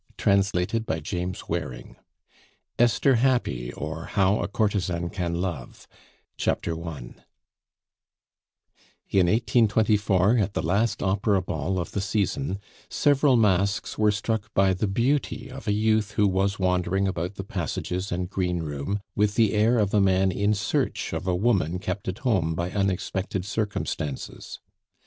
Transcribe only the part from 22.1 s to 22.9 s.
home by